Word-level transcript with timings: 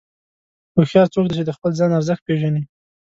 هوښیار 0.75 1.07
څوک 1.13 1.25
دی 1.27 1.33
چې 1.39 1.43
د 1.45 1.51
خپل 1.57 1.71
ځان 1.79 1.91
ارزښت 1.99 2.21
پېژني. 2.27 2.63